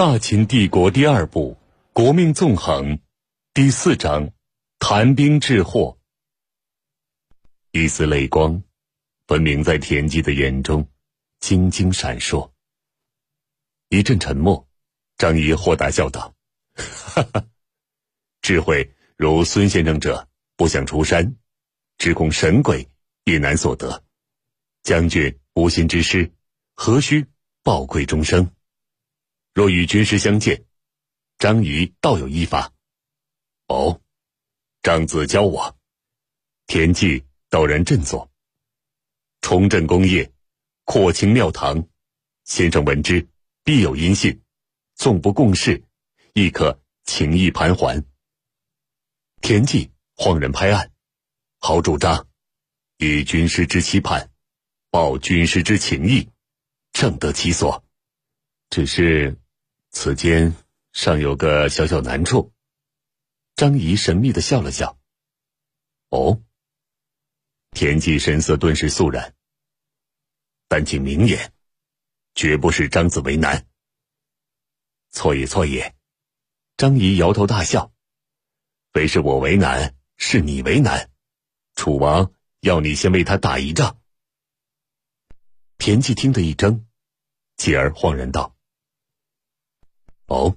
[0.00, 1.58] 大秦帝国第二部
[1.92, 2.96] 《国命纵横》
[3.52, 4.32] 第四章：
[4.78, 5.98] 谈兵治祸。
[7.72, 8.62] 一丝泪光，
[9.26, 10.88] 分明在田忌的眼中，
[11.40, 12.50] 晶晶闪烁。
[13.90, 14.66] 一阵沉默，
[15.18, 16.34] 张仪豁达笑道
[16.72, 17.44] ：“哈哈，
[18.40, 20.26] 智慧如孙先生者，
[20.56, 21.36] 不想出山，
[21.98, 22.88] 只恐神鬼
[23.24, 24.02] 也难所得。
[24.82, 26.32] 将军无心之失，
[26.72, 27.26] 何须
[27.62, 28.50] 报愧终生？
[29.52, 30.64] 若与军师相见，
[31.38, 32.72] 张仪倒有一法。
[33.66, 34.00] 哦，
[34.82, 35.76] 张子教我。
[36.66, 38.30] 田忌陡然振作，
[39.40, 40.32] 重振功业，
[40.84, 41.88] 扩清庙堂，
[42.44, 43.28] 先生闻之。”
[43.62, 44.40] 必有音信，
[44.94, 45.84] 纵不共事，
[46.32, 48.02] 亦可情意盘桓。
[49.42, 50.90] 田忌慌然拍案
[51.60, 52.26] ：“好主张，
[52.96, 54.30] 以军师之期盼，
[54.88, 56.30] 报军师之情谊，
[56.92, 57.84] 正得其所。
[58.70, 59.38] 只是
[59.90, 60.54] 此间
[60.92, 62.52] 尚有个小小难处。”
[63.56, 64.98] 张仪神秘的笑了笑
[66.10, 66.42] ：“哦。”
[67.72, 69.34] 田忌神色顿时肃然。
[70.68, 71.52] 但请明言。
[72.32, 73.66] 绝不是张子为难。
[75.10, 75.96] 错也错也，
[76.76, 77.92] 张仪摇头大笑。
[78.92, 81.10] 非是我为难，是你为难。
[81.74, 84.00] 楚王要你先为他打一仗。
[85.76, 86.86] 田忌听得一怔，
[87.56, 88.56] 继而恍然道
[90.30, 90.56] ：“哦，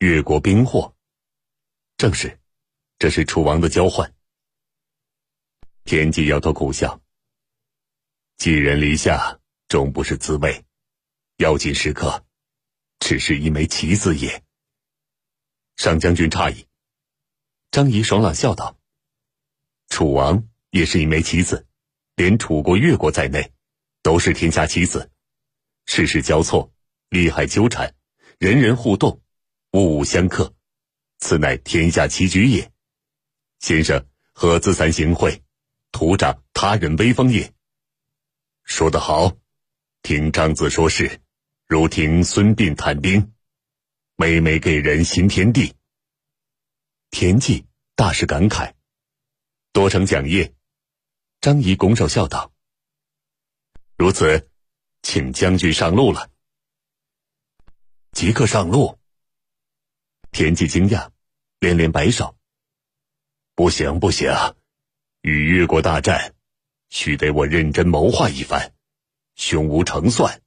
[0.00, 0.94] 越国兵祸，
[1.96, 2.38] 正是，
[2.98, 4.14] 这是楚王的交换。”
[5.84, 7.00] 田忌摇头苦笑
[8.36, 10.62] ：“寄人篱下，终不是滋味。”
[11.38, 12.26] 要紧时刻，
[12.98, 14.44] 只是一枚棋子也。
[15.76, 16.66] 上将军诧异。
[17.70, 18.78] 张仪爽朗笑道
[19.88, 21.66] ：“楚王也是一枚棋子，
[22.14, 23.54] 连楚国、越国在内，
[24.02, 25.10] 都是天下棋子。
[25.86, 26.70] 世事交错，
[27.08, 27.95] 利害纠缠，
[28.38, 29.22] 人人互动，
[29.72, 30.54] 物物相克，
[31.18, 32.70] 此乃天下棋局也。
[33.60, 35.40] 先生何自惭形秽，
[35.90, 37.54] 徒长他人威风也？
[38.62, 39.34] 说得好，
[40.02, 41.20] 听张子说事。”
[41.68, 43.32] 如听孙膑谈兵，
[44.14, 45.74] 每每给人新天地。
[47.10, 48.74] 田忌大是感慨，
[49.72, 50.54] 多承讲业。
[51.40, 52.52] 张仪拱手笑道
[53.98, 54.48] ：“如此，
[55.02, 56.30] 请将军上路了。”
[58.16, 58.98] 即刻上路。
[60.30, 61.10] 田忌惊讶，
[61.60, 62.34] 连连摆手
[63.54, 64.32] ：“不行不行，
[65.20, 66.34] 与越国大战，
[66.88, 68.72] 须得我认真谋划一番，
[69.34, 70.40] 胸无成算。”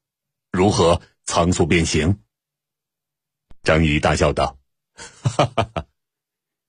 [0.52, 2.24] 如何仓促变形？
[3.62, 4.58] 张仪大笑道
[4.97, 5.88] ：“哈哈哈，哈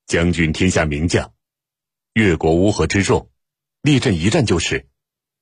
[0.05, 1.33] 将军天下名将，
[2.13, 3.31] 越国乌合之众，
[3.81, 4.87] 立阵一战就是，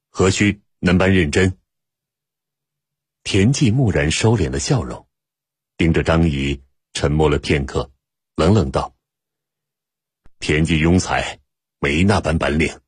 [0.09, 1.59] 何须能般认真？”
[3.25, 5.08] 田忌蓦然收敛了笑容，
[5.79, 6.61] 盯着张仪，
[6.93, 7.89] 沉默了片刻，
[8.35, 8.97] 冷冷道
[10.41, 11.39] ：“田忌庸才，
[11.79, 12.81] 没那般本领。”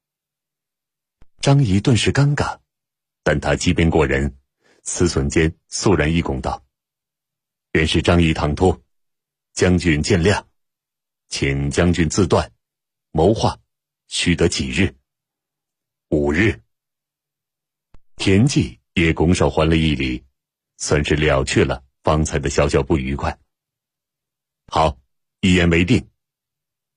[1.40, 2.58] 张仪顿时尴尬，
[3.22, 4.36] 但他机变过人。
[4.82, 6.66] 思忖间，肃然一拱道
[7.70, 8.82] ：“原是张仪唐突，
[9.52, 10.44] 将军见谅，
[11.28, 12.50] 请将军自断。
[13.12, 13.56] 谋划
[14.08, 14.96] 须得几日？
[16.08, 16.60] 五日。”
[18.16, 20.24] 田忌也拱手还了一礼，
[20.78, 23.38] 算是了却了方才的小小不愉快。
[24.66, 24.98] 好，
[25.40, 26.10] 一言为定。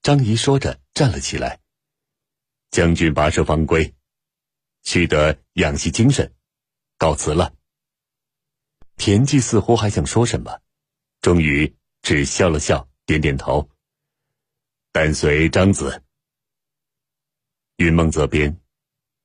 [0.02, 1.60] 张仪说着站了起来。
[2.72, 3.94] 将军跋涉方归，
[4.82, 6.34] 须得养息精神，
[6.98, 7.54] 告辞了。
[8.96, 10.60] 田忌似乎还想说什么，
[11.20, 13.70] 终于只笑了笑，点点头。
[14.90, 16.02] 但随张子。
[17.76, 18.60] 云梦泽边，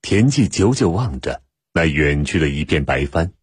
[0.03, 1.41] 田忌久久望着
[1.73, 3.33] 那远去的一片白帆，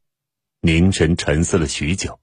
[0.61, 2.21] 凝神沉思了许久，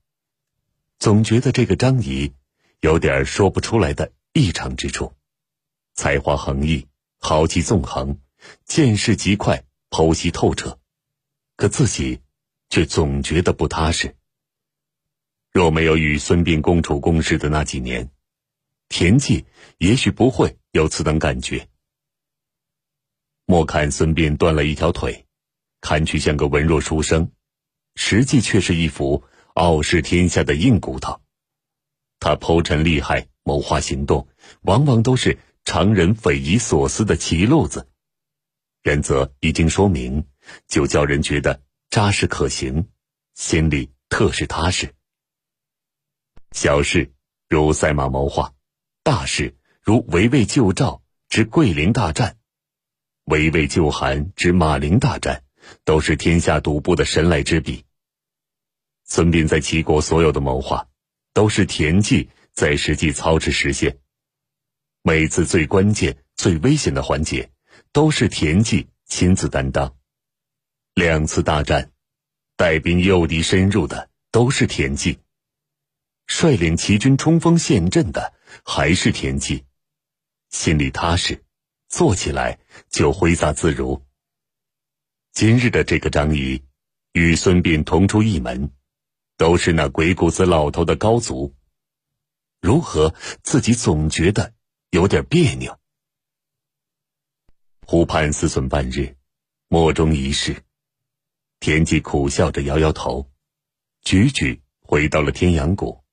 [1.04, 2.32] 总觉得这个张仪
[2.80, 5.12] 有点说不出来的异常之处，
[5.96, 6.88] 才华横溢，
[7.20, 8.22] 豪气纵横，
[8.64, 10.80] 见识极快，剖析透彻，
[11.58, 12.22] 可自己。
[12.70, 14.16] 却总觉得不踏实。
[15.52, 18.10] 若没有与孙膑共处共事的那几年，
[18.88, 19.46] 田忌
[19.80, 21.68] 也许不会有此等感觉。
[23.46, 25.28] 莫看孙膑断了一条腿，
[25.82, 27.30] 看去像个文弱书生，
[27.96, 31.22] 实际却是一副傲视天下的硬骨头。
[32.20, 34.28] 他剖陈利害，谋划行动，
[34.62, 37.88] 往往都是常人匪夷所思的奇路子。
[38.84, 40.26] 原则一经说明，
[40.68, 41.62] 就叫人觉得。
[41.90, 42.88] 扎实可行，
[43.36, 44.96] 心里特是踏实。
[46.54, 47.14] 小事
[47.48, 48.56] 如赛马谋划，
[49.04, 52.38] 大事如围魏救赵之桂林大战，
[53.26, 55.44] 围魏救韩之马陵大战，
[55.86, 57.86] 都是天下独步的神来之笔。
[59.06, 60.88] 孙膑在齐国所有的谋划，
[61.34, 63.98] 都是田忌在实际操持实现。
[65.02, 67.52] 每次最关键、最危险的环节，
[67.92, 69.96] 都是田忌亲自担当。
[70.94, 71.92] 两次大战，
[72.56, 75.20] 带兵诱敌深入的都是田忌；
[76.28, 78.34] 率领齐军冲锋陷阵的
[78.64, 79.66] 还是田忌。
[80.50, 81.44] 心里踏实，
[81.90, 82.60] 做起来
[82.90, 84.06] 就挥洒自如。
[85.32, 86.62] 今日的这个张仪，
[87.12, 88.72] 与孙膑同出一门，
[89.44, 91.54] 都是那鬼谷子老头的高足。
[92.62, 93.14] 如何
[93.44, 94.54] 自己总觉得
[94.92, 95.78] 有点别扭？
[97.86, 99.18] 湖畔思忖半日，
[99.68, 100.64] 莫衷一是。
[101.60, 103.30] 田忌苦笑着摇摇头，
[104.04, 106.06] 举举回到了天阳谷，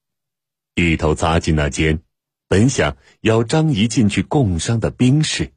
[0.75, 2.03] 一头扎进那间
[2.49, 5.53] 本想邀张仪进去共商的兵室，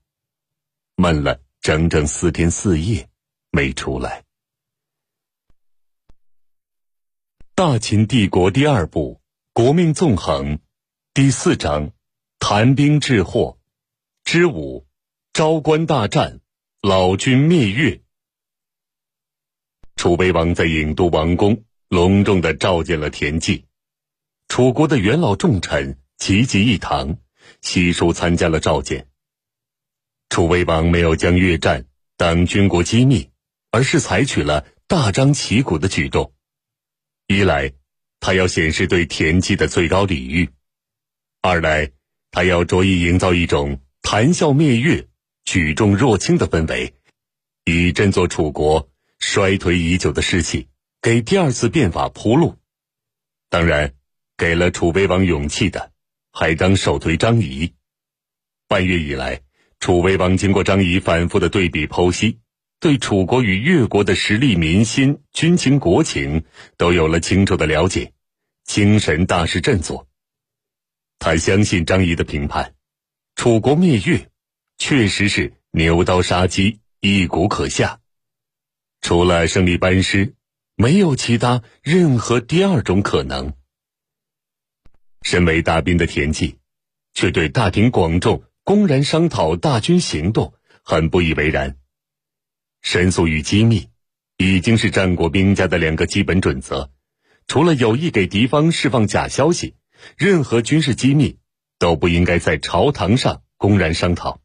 [0.95, 3.09] 闷了整整四天四夜。
[3.49, 4.23] 没出来。
[7.55, 9.21] 大秦帝国第二部
[9.53, 10.57] 《国命纵横》
[11.13, 11.91] 第四章：
[12.39, 13.59] 谈兵治祸
[14.23, 14.87] 之五：
[15.33, 16.39] 昭关大战，
[16.81, 18.01] 老君灭越。
[19.95, 23.67] 楚威王在郢都王宫隆重的召见了田忌，
[24.47, 27.17] 楚国的元老重臣齐集一堂，
[27.61, 29.09] 悉数参加了召见。
[30.29, 31.85] 楚威王没有将越战
[32.17, 33.29] 当军国机密。
[33.69, 36.31] 而是采取了大张旗鼓的举动，
[37.27, 37.71] 一来
[38.19, 40.49] 他要显示对田忌的最高礼遇，
[41.41, 41.91] 二来
[42.31, 45.07] 他要着意营造一种谈笑灭越、
[45.45, 46.93] 举重若轻的氛围，
[47.65, 48.89] 以振作楚国
[49.19, 50.67] 衰颓已久的士气，
[51.01, 52.57] 给第二次变法铺路。
[53.49, 53.93] 当然，
[54.37, 55.91] 给了楚威王勇气的，
[56.31, 57.73] 还当首推张仪。
[58.67, 59.41] 半月以来，
[59.79, 62.39] 楚威王经过张仪反复的对比剖析。
[62.83, 66.43] 对楚国与越国的实力、民心、军情、国情
[66.75, 68.11] 都有了清楚的了解，
[68.65, 70.09] 精神大是振作。
[71.17, 72.75] 他相信张仪的评判，
[73.37, 74.29] 楚国灭越，
[74.77, 78.01] 确实是牛刀杀鸡，一鼓可下。
[78.99, 80.35] 除了胜利班师，
[80.75, 83.53] 没有其他任何第二种可能。
[85.21, 86.59] 身为大兵的田忌，
[87.13, 90.53] 却对大庭广众公然商讨大军行动
[90.83, 91.77] 很不以为然。
[92.83, 93.87] 神速与机密，
[94.37, 96.91] 已经是战国兵家的两个基本准则。
[97.47, 99.75] 除了有意给敌方释放假消息，
[100.17, 101.39] 任何军事机密
[101.79, 104.41] 都不应该在朝堂上公然商讨。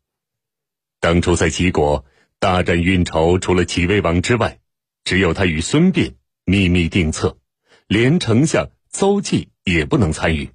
[1.00, 2.06] 当初在齐国
[2.38, 4.60] 大战运筹，除了齐威王之外，
[5.04, 6.14] 只有他与孙膑
[6.44, 7.38] 秘密定策，
[7.88, 10.50] 连丞相邹忌也不能参与。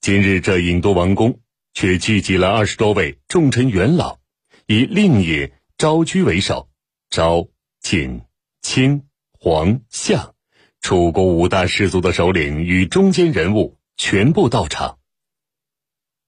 [0.00, 1.40] 今日这郢都王宫
[1.74, 4.18] 却聚集了二十多位重臣元老，
[4.66, 6.68] 以令尹昭居为首。
[7.12, 7.46] 昭、
[7.82, 8.22] 景、
[8.62, 10.34] 卿、黄、相，
[10.80, 14.98] 楚国五大氏族的首领与中间人物全部到场。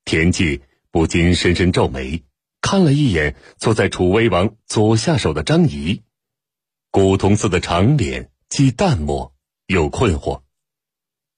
[0.05, 0.61] 田忌
[0.91, 2.23] 不禁深深皱眉，
[2.61, 6.03] 看了一眼坐在楚威王左下手的张仪，
[6.91, 9.35] 古铜色的长脸既淡漠
[9.67, 10.43] 又困惑。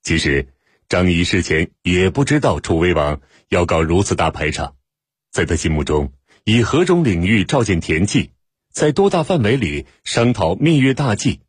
[0.03, 0.55] 其实
[0.89, 3.21] 张仪事前也不知道楚威王
[3.51, 4.75] 要搞如此大排场，
[5.31, 6.13] 在他心目中，
[6.43, 8.33] 以何种领域召见田忌？
[8.77, 11.41] 在多大范围里商讨蜜月大计，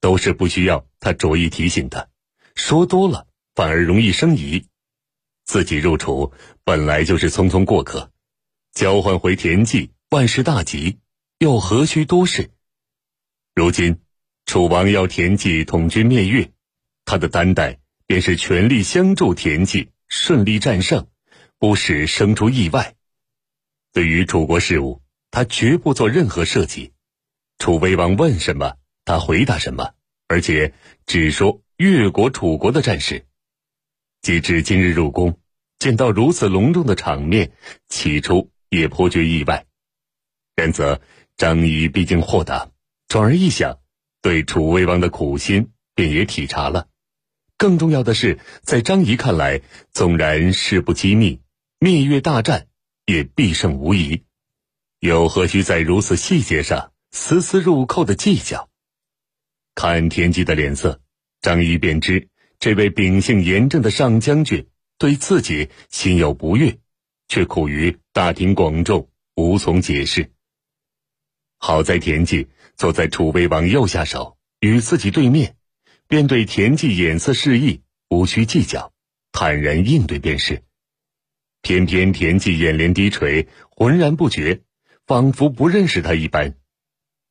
[0.00, 2.10] 都是不需要他着意提醒的。
[2.56, 4.66] 说多了反而容易生疑。
[5.46, 8.12] 自己入楚本来就是匆匆过客，
[8.74, 10.98] 交换回田忌万事大吉，
[11.38, 12.50] 又何须多事？
[13.54, 14.02] 如今
[14.44, 16.52] 楚王要田忌统军灭越，
[17.06, 21.06] 他的担待便是全力相助田忌顺利战胜，
[21.58, 22.94] 不使生出意外。
[23.94, 25.00] 对于楚国事务。
[25.34, 26.92] 他绝不做任何设计，
[27.58, 29.90] 楚威王问什么，他回答什么，
[30.28, 30.72] 而且
[31.06, 33.26] 只说越国、楚国的战事。
[34.22, 35.40] 及至今日入宫，
[35.80, 37.50] 见到如此隆重的场面，
[37.88, 39.66] 起初也颇觉意外。
[40.54, 41.00] 然则
[41.36, 42.70] 张仪毕竟豁达，
[43.08, 43.80] 转而一想，
[44.22, 46.86] 对楚威王的苦心便也体察了。
[47.58, 51.40] 更重要的是，在张仪看来，纵然事不机密，
[51.80, 52.68] 灭越大战
[53.04, 54.22] 也必胜无疑。
[55.04, 58.70] 又何须在如此细节上丝丝入扣的计较？
[59.74, 60.98] 看田忌的脸色，
[61.42, 66.78] 张仪便知这位秉性严正的上将军对自己心有不悦，
[67.28, 70.32] 却苦于大庭广众无从解释。
[71.58, 75.54] 好在田忌坐在楚威王右下手，与自己对面，
[76.08, 78.94] 便对田忌眼色示意，无需计较，
[79.32, 80.62] 坦然应对便是。
[81.60, 84.62] 偏偏田忌眼帘低垂，浑然不觉。
[85.06, 86.54] 仿佛不认识他一般，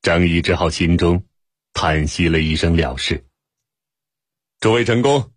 [0.03, 1.25] 张仪只好心中
[1.73, 3.25] 叹息了一声，了事。
[4.59, 5.31] 诸位臣工，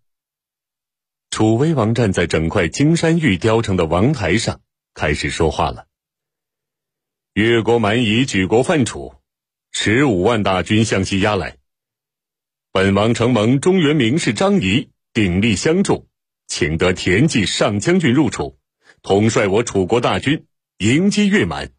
[1.31, 4.61] 楚威王站在整块金山玉雕成的王台上，
[4.93, 5.87] 开始说话了。
[7.33, 9.15] 越国蛮夷举国犯楚，
[9.71, 11.57] 十五万大军向西压来。
[12.71, 16.07] 本王承蒙中原名士张仪鼎力相助，
[16.45, 18.59] 请得田忌上将军入楚，
[19.01, 20.45] 统帅我楚国大军
[20.77, 21.71] 迎击越蛮。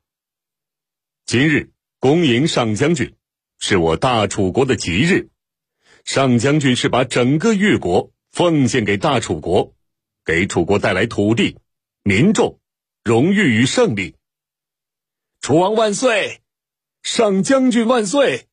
[1.29, 3.15] 今日恭迎上将军，
[3.59, 5.29] 是我大楚国的吉日。
[6.03, 9.75] 上将军是把整个越国奉献给大楚国，
[10.25, 11.59] 给楚国带来土地、
[12.03, 12.59] 民众、
[13.05, 14.17] 荣誉与胜利。
[15.43, 16.41] 楚王万岁！
[17.03, 18.47] 上将军万岁！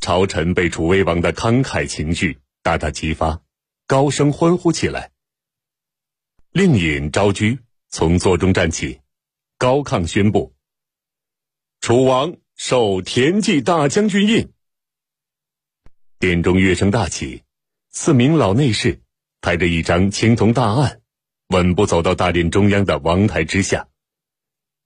[0.00, 3.40] 朝臣被楚威王的慷慨情绪大大激发，
[3.86, 5.10] 高声欢呼起来。
[6.50, 7.58] 令尹昭居
[7.88, 9.00] 从座中站起，
[9.56, 10.52] 高亢宣布
[11.82, 14.52] ：“楚王受田忌大将军印。”
[16.20, 17.42] 殿中乐声大起，
[17.90, 19.00] 四名老内侍
[19.40, 21.00] 抬着一张青铜大案，
[21.48, 23.88] 稳步走到大殿中央的王台之下。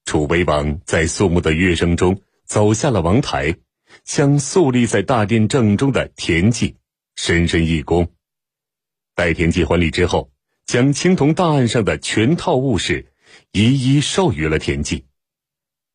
[0.06, 3.56] 楚威王在肃穆的乐声中走下了王台，
[4.06, 6.78] 向肃立在大殿正中的田忌
[7.14, 8.08] 深深一躬。
[9.14, 10.32] 待田忌还礼之后，
[10.64, 13.12] 将青铜大案上的全套物事
[13.52, 15.04] 一一授予了田忌：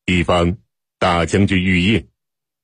[0.05, 0.57] 一方
[1.01, 2.09] 大将军玉印，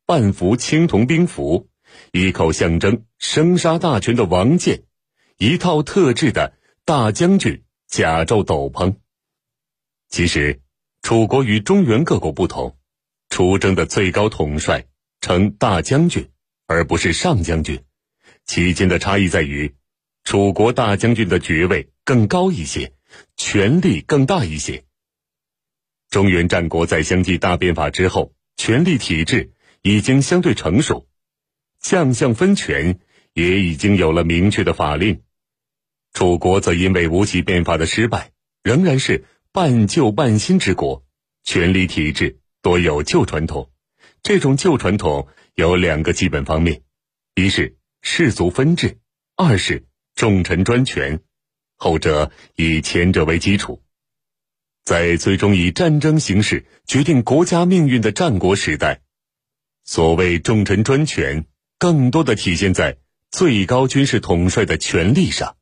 [0.06, 1.72] 半幅青铜兵符。
[2.12, 4.84] 一口象征生杀大权的王剑，
[5.40, 6.54] 一套特制的
[6.86, 8.98] 大将军甲胄斗篷。
[10.10, 10.62] 其实，
[11.02, 12.78] 楚国与中原各国不同，
[13.32, 14.86] 出征的最高统帅
[15.20, 16.30] 称大将军，
[16.68, 17.84] 而不是上将军。
[18.46, 19.74] 其间的差异在于，
[20.26, 22.94] 楚国大将军的爵位更高一些，
[23.36, 24.84] 权力更大一些。
[26.10, 31.08] 中原战国在相继大变法之后，权力体制已经相对成熟。
[31.80, 33.00] 将相分权
[33.34, 35.22] 也已经有了明确的法令，
[36.12, 38.32] 楚国则因为吴起变法的失败，
[38.64, 41.06] 仍然是半旧半新之国，
[41.44, 43.72] 权力体制多有旧传统。
[44.24, 46.82] 这种旧传统有两个基本方面：
[47.36, 48.98] 一是氏族分治，
[49.36, 49.86] 二是
[50.16, 51.22] 重臣专权。
[51.76, 53.84] 后者以前者为基础，
[54.88, 59.02] 在最终以战争形式决定国家命运的战国时代，
[59.84, 61.46] 所谓重臣专权。
[61.78, 62.98] 更多的体现在
[63.30, 65.58] 最高军事统帅的权力上。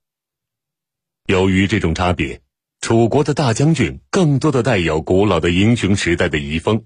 [1.26, 2.42] 由于这种差别，
[2.82, 6.86] 楚国的大将军更多的带有古老的英雄时代的遗风，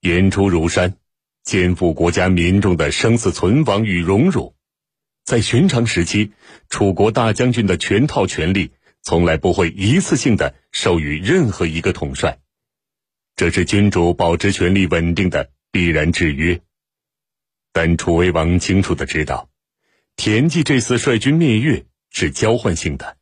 [0.00, 0.96] 言出如山，
[1.44, 4.56] 肩负国家民众的生死存亡与荣辱。
[5.24, 6.32] 在寻常时期，
[6.68, 12.38] 楚国大将军的全套权力从来不会一次性的授予任何一个统帅，
[13.34, 16.60] 这是君主保持权力稳定的必然制约。
[17.72, 19.50] 但楚威王清楚的知道，
[20.14, 23.16] 田忌这次率军灭越是交换性的，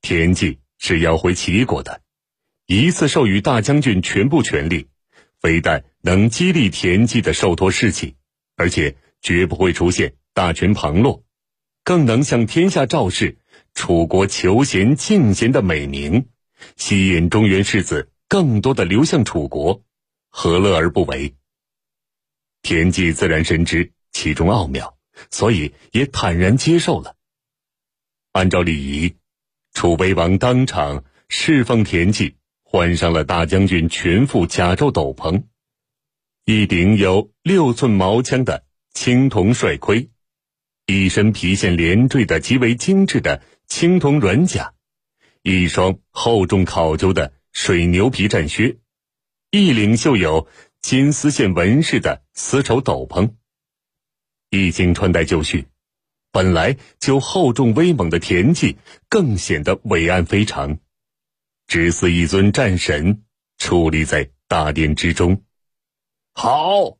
[0.00, 2.02] 田忌是要回齐国的，
[2.66, 4.88] 一次授予大将军全部权力，
[5.40, 8.16] 非但能激励田忌的受托士气，
[8.56, 11.22] 而且绝不会出现大权旁落，
[11.84, 13.38] 更能向天下昭示
[13.74, 16.28] 楚国求贤敬贤的美名，
[16.76, 19.82] 吸引中原士子更多的流向楚国，
[20.30, 21.34] 何乐而不为？
[22.62, 24.96] 田忌自然深知其中奥妙，
[25.30, 27.16] 所以也坦然接受了。
[28.32, 29.16] 按照礼仪，
[29.74, 35.44] 楚威王当场侍奉田忌，换上了大将军全副甲胄斗篷，
[36.44, 38.64] 一顶有六寸毛枪的
[38.94, 40.08] 青铜帅盔，
[40.86, 43.42] 一身皮线连缀的极为精致的
[43.74, 44.74] 青铜软甲，
[45.40, 48.76] 一双厚重考究的水牛皮战靴，
[49.50, 50.46] 一领绣有。
[50.82, 53.34] 金丝线纹饰的丝绸斗篷，
[54.50, 55.68] 一经穿戴就绪，
[56.32, 58.76] 本来就厚重威猛的田忌
[59.08, 60.78] 更显得伟岸非常，
[61.66, 63.24] 只似一尊战神
[63.58, 65.42] 矗立在大殿之中。
[66.34, 66.98] 好，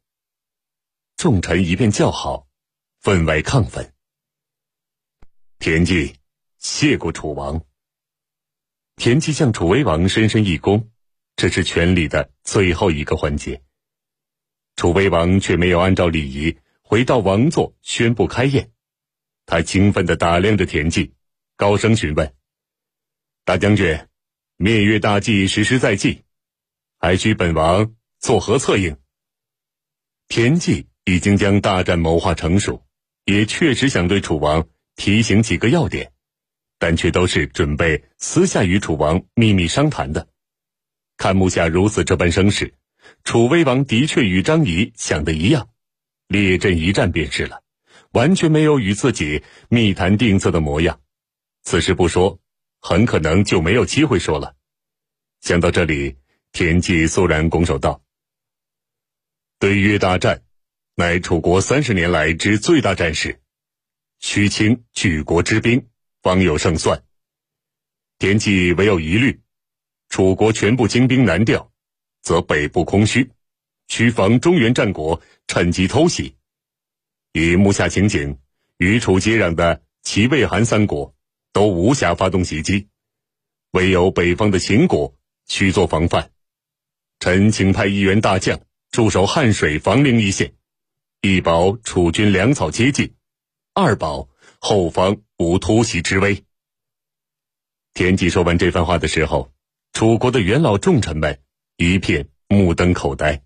[1.16, 2.46] 众臣一片叫好，
[3.00, 3.92] 分外亢奋。
[5.58, 6.14] 田忌
[6.62, 7.60] 谢过楚王。
[8.94, 10.86] 田忌向楚威王深深一躬，
[11.34, 13.64] 这是权力的最后一个环节。
[14.76, 18.70] 楚威王却没有按照礼仪回到王座宣布开宴，
[19.44, 21.14] 他兴奋地打量着田忌，
[21.56, 22.32] 高声询问
[23.44, 23.98] ：“大将军，
[24.56, 26.22] 灭越大计实施在即，
[27.00, 28.96] 还需本王作何策应？”
[30.28, 32.86] 田忌已经将大战谋划成熟，
[33.24, 36.12] 也确实想对楚王提醒几个要点，
[36.82, 40.26] 但却都是准备私下与楚王秘密商谈的。
[41.16, 42.74] 看目下如此这般声势。
[43.22, 45.68] 楚威王的确与张仪想的一样，
[46.26, 47.62] 列阵一战便是了，
[48.10, 51.00] 完全没有与自己密谈定策的模样。
[51.62, 52.40] 此时不说，
[52.80, 54.56] 很可能就没有机会说了。
[55.40, 56.16] 想到这里，
[56.50, 58.02] 田忌肃然拱手道
[59.60, 60.42] ：“对越大战，
[60.96, 63.40] 乃楚国三十年来之最大战事，
[64.18, 65.86] 须倾举国之兵，
[66.22, 67.04] 方有胜算。
[68.18, 69.40] 田忌唯有疑虑，
[70.08, 71.70] 楚国全部精兵南调，
[72.22, 73.30] 则北部空虚，
[73.88, 76.36] 需防中原战国趁机偷袭。
[77.32, 78.38] 以目下情景，
[78.78, 81.14] 与楚接壤的齐、魏、韩三国。”
[81.54, 82.88] 都无暇发动袭击，
[83.72, 85.14] 唯有北方的秦国
[85.46, 86.30] 需做防范。
[87.20, 88.58] 臣请派一员大将
[88.90, 90.54] 驻守汉水、房陵一线，
[91.20, 93.14] 一保楚军粮草接近，
[93.74, 94.30] 二保
[94.64, 96.44] 后方无突袭之危。
[97.94, 99.52] 田忌说完这番话的时候，
[99.92, 101.40] 楚国的元老重臣们
[101.76, 103.42] 一片目瞪口呆。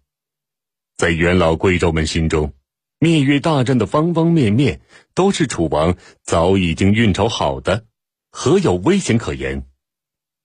[0.94, 2.52] 在元老贵胄们心中，
[2.98, 4.82] 灭越大战的方方面面
[5.14, 7.86] 都是楚王早已经运筹好的。
[8.30, 9.66] 何有危险可言？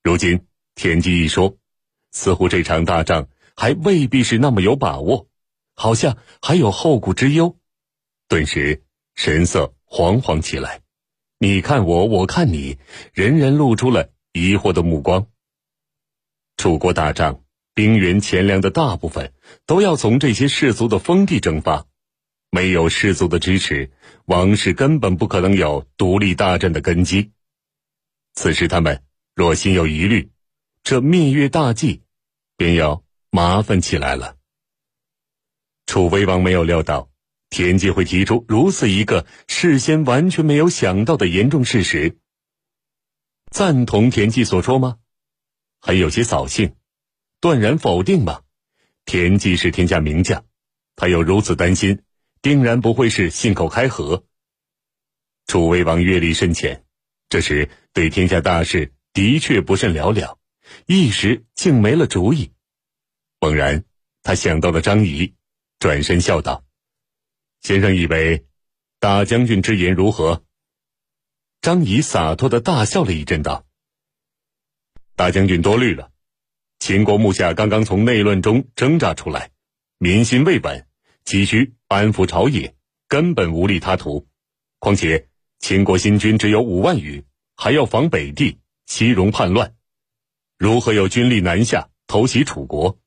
[0.02, 1.58] 如今田忌一说，
[2.12, 5.28] 似乎这场大仗还未必是那么有把握，
[5.74, 7.58] 好像还有后顾之忧，
[8.26, 8.82] 顿时
[9.14, 10.80] 神色惶惶起来。
[11.38, 12.78] 你看我，我看你，
[13.12, 15.26] 人人露出了疑惑的目光。
[16.56, 17.44] 楚国打仗，
[17.74, 19.34] 兵源钱粮的大部分
[19.66, 21.84] 都要从这些士族的封地征发，
[22.50, 23.90] 没有士族的支持，
[24.24, 27.32] 王室根本不可能有独立大战的根基。
[28.32, 30.30] 此时他们若心有疑虑，
[30.82, 32.00] 这灭越大计
[32.56, 34.36] 便要麻烦起来了。
[35.84, 37.10] 楚威王没有料到
[37.52, 42.16] 田忌会提出如此一个事先完全没有想到的严重事实。
[43.50, 44.96] 赞同田忌所说吗？
[45.78, 46.74] 还有些扫兴，
[47.40, 48.40] 断然否定吗？
[49.04, 50.46] 田忌是天下名将，
[50.96, 52.02] 他有如此担心，
[52.40, 54.24] 定然不会是信口开河。
[55.46, 56.86] 楚威王阅历深浅。
[57.28, 60.38] 这时，对天下大事的确不甚了了，
[60.86, 62.52] 一时竟没了主意。
[63.40, 63.84] 猛然，
[64.22, 65.34] 他想到了张仪，
[65.78, 66.64] 转身笑道
[67.62, 68.44] ：“先生以为
[69.00, 70.44] 大将军之言如何？”
[71.62, 73.64] 张仪洒脱的大笑了一阵，道
[75.16, 76.10] ：“大将军多虑了。
[76.78, 79.50] 秦国目下刚刚从内乱中挣扎出来，
[79.98, 80.86] 民心未稳，
[81.24, 82.74] 急需安抚朝野，
[83.08, 84.28] 根本无利他图。
[84.78, 85.28] 况且……”
[85.62, 89.76] 秦国新军只有五万余，还要防北地，西戎叛乱，
[90.58, 92.98] 如何有军力南下偷袭楚国？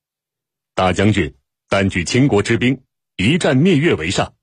[0.73, 1.35] 大将军
[1.67, 2.81] 单举倾国之兵，
[3.17, 4.37] 一战灭越为上，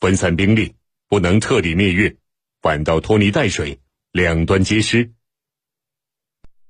[0.00, 0.74] 分散兵力，
[1.08, 2.16] 不能彻底灭越，
[2.60, 3.80] 反倒拖泥带水，
[4.12, 5.12] 两端皆失。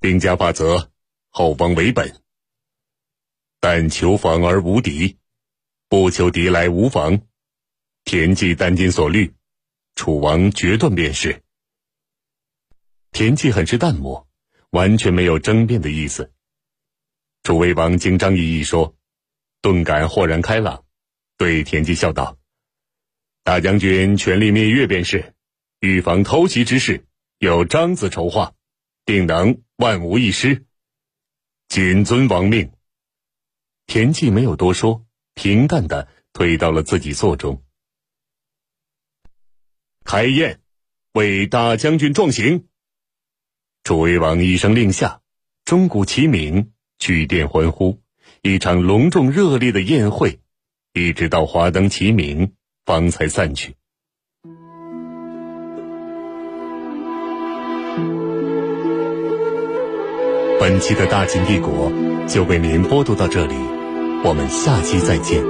[0.01, 0.91] 兵家法则，
[1.31, 2.23] 后方为本。
[3.61, 5.19] 但求防而无敌，
[5.89, 7.27] 不求敌来无防。
[8.05, 9.35] 田忌担惊所虑。
[9.97, 11.43] 楚王决断便是。
[13.13, 14.29] 田忌很是淡漠，
[14.71, 16.33] 完全没有争辩的意思。
[17.43, 18.95] 楚威王经张仪一说，
[19.63, 20.85] 顿感豁然开朗，
[21.39, 22.37] 对田忌笑道
[23.47, 25.33] ：“大将军全力灭越便是，
[25.79, 27.07] 预防偷袭之事，
[27.39, 28.55] 有张子筹划，
[29.05, 30.65] 定能万无一失。
[31.69, 32.73] 谨遵王命。”
[33.87, 37.63] 田忌没有多说，平淡的退到了自己座中。
[40.03, 40.61] 开宴，
[41.13, 42.67] 为大将军壮行。
[43.85, 45.21] 楚威王一声令下，
[45.65, 48.03] 钟鼓齐鸣，举殿欢呼，
[48.43, 50.41] 一场隆重热烈的宴会，
[50.93, 52.56] 一直到华灯齐鸣，
[52.87, 53.75] 方才散去。
[60.59, 61.93] 本期的大秦帝国
[62.27, 63.55] 就为您播读到这里，
[64.25, 65.43] 我们下期再见。